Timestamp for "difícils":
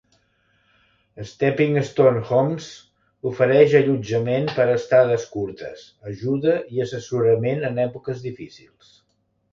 8.29-8.95